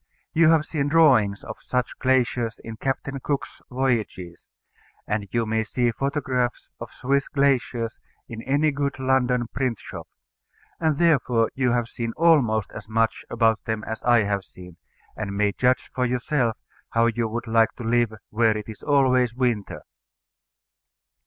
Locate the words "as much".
12.71-13.23